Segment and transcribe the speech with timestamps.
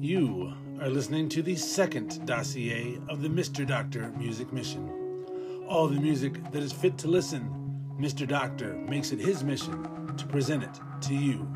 [0.00, 3.66] You are listening to the second dossier of the Mr.
[3.66, 4.88] Doctor Music Mission.
[5.66, 7.50] All the music that is fit to listen,
[7.98, 8.28] Mr.
[8.28, 11.48] Doctor makes it his mission to present it to you.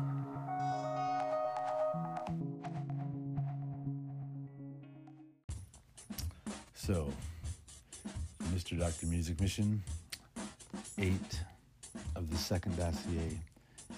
[6.73, 7.13] So,
[8.45, 8.77] Mr.
[8.77, 9.83] Doctor Music Mission,
[10.97, 11.39] eight
[12.15, 13.37] of the second dossier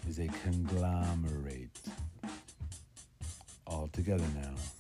[0.10, 1.83] is a conglomerate.
[3.94, 4.73] Together now.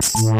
[0.00, 0.39] I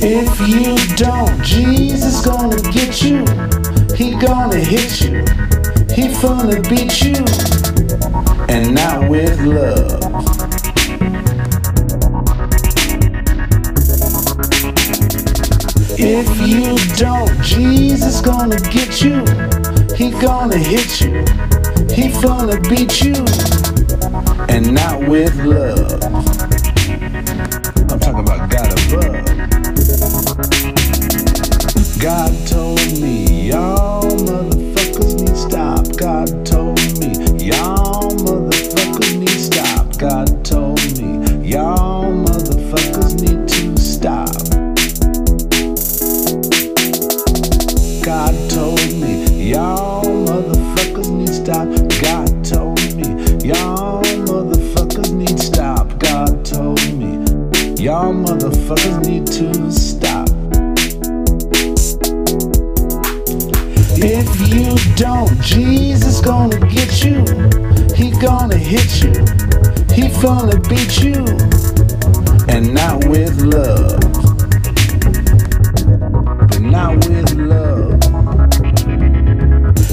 [0.00, 3.24] If you don't, Jesus gonna get you.
[3.96, 5.24] He gonna hit you.
[5.92, 7.16] He gonna beat you.
[8.48, 9.98] And not with love.
[15.98, 19.24] If you don't, Jesus gonna get you.
[19.96, 21.24] He gonna hit you.
[21.92, 23.14] He gonna beat you.
[24.48, 26.37] And not with love.
[31.98, 33.87] God told me, y'all
[73.08, 74.00] with love.
[76.60, 77.98] Not with love.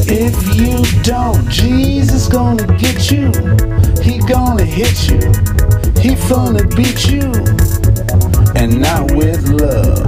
[0.08, 3.32] If you don't, Jesus gonna get you.
[4.02, 5.20] He gonna hit you.
[6.02, 7.32] He gonna beat you.
[8.56, 10.06] And not with love.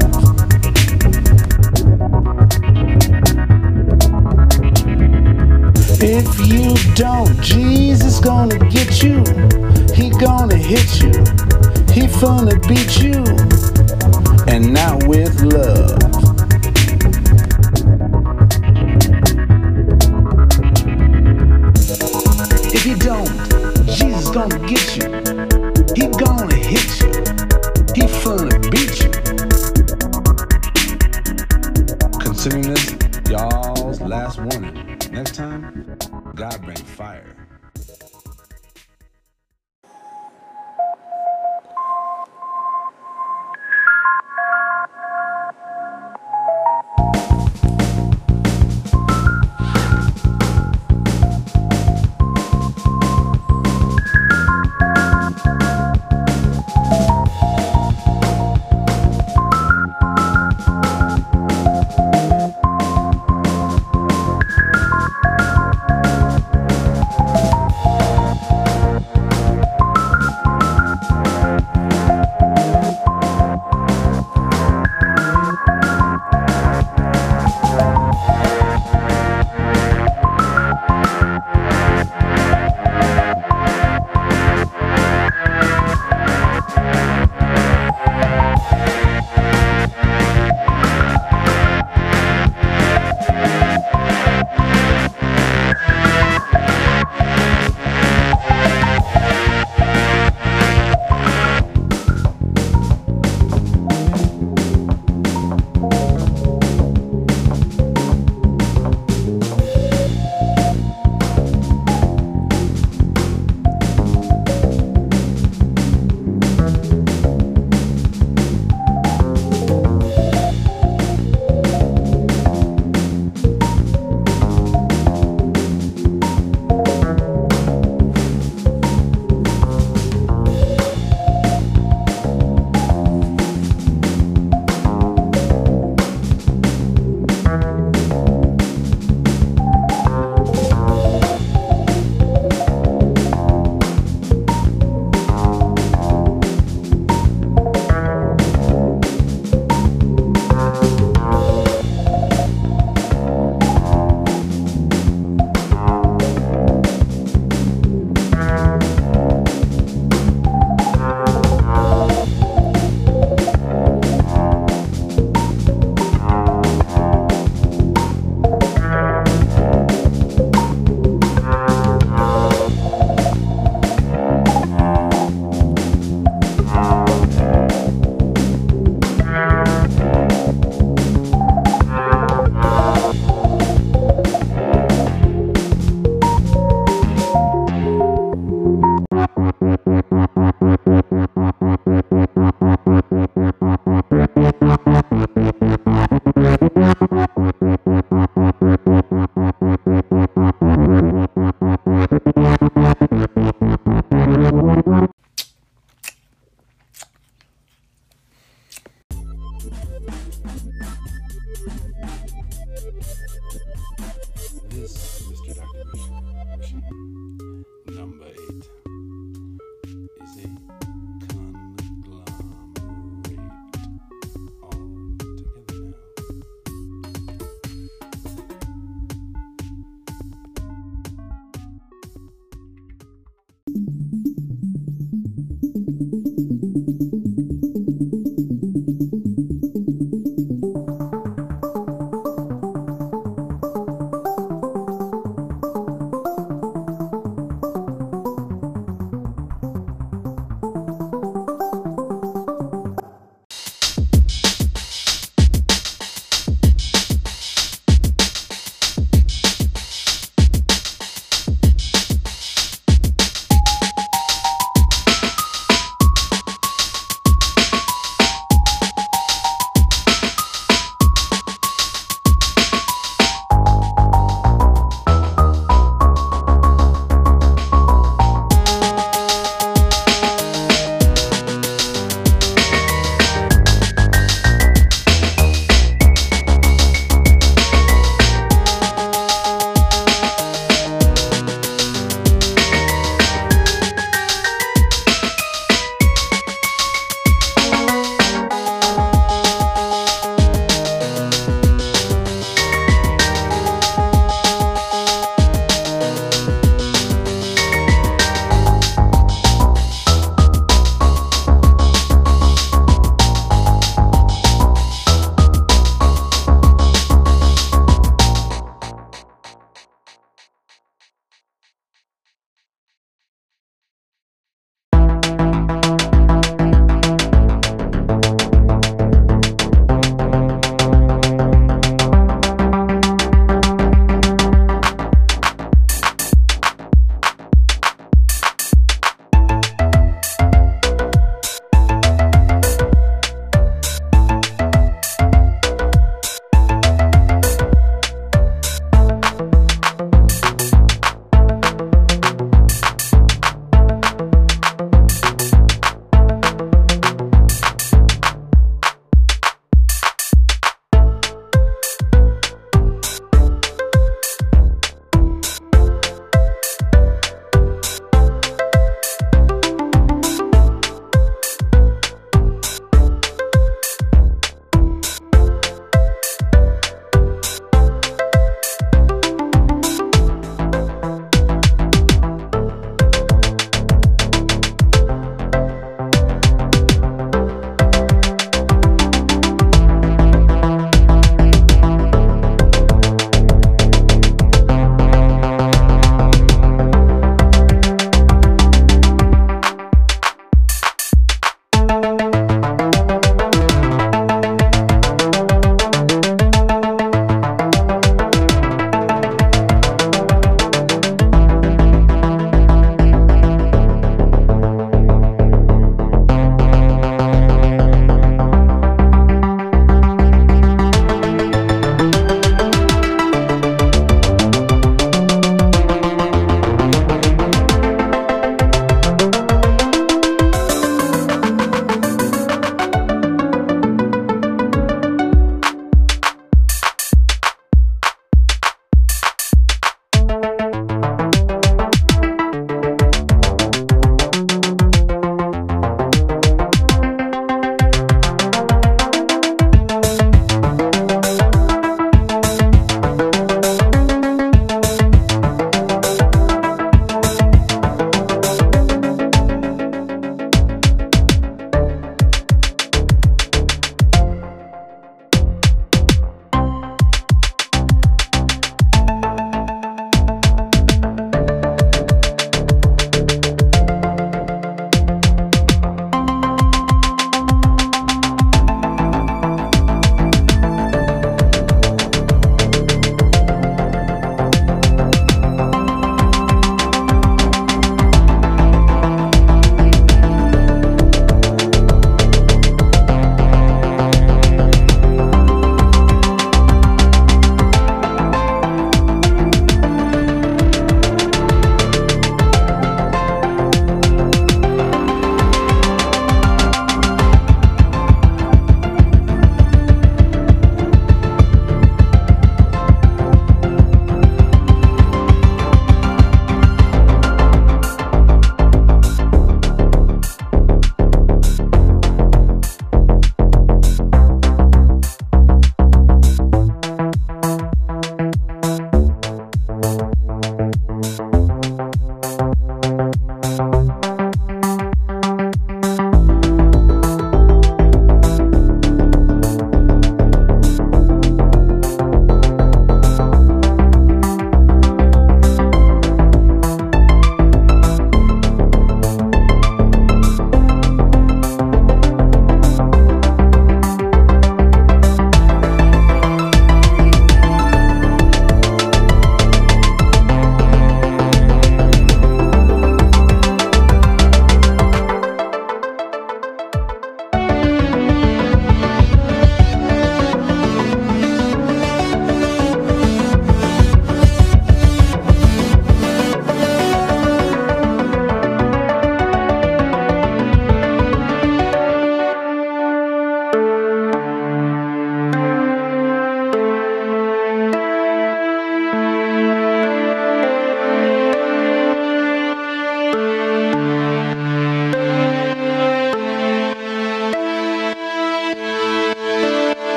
[6.00, 9.24] If you don't, Jesus gonna get you.
[9.94, 11.47] He gonna hit you.
[11.98, 13.24] He gonna beat you.
[14.46, 15.98] And not with love.
[22.72, 23.28] If you don't,
[23.88, 25.27] Jesus gonna get you.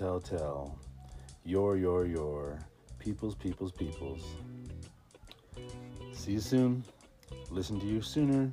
[0.00, 0.78] Tell, tell.
[1.44, 2.58] Your, your, your.
[2.98, 4.24] People's, people's, people's.
[6.14, 6.82] See you soon.
[7.50, 8.50] Listen to you sooner.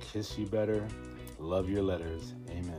[0.00, 0.86] Kiss you better.
[1.38, 2.34] Love your letters.
[2.50, 2.73] Amen.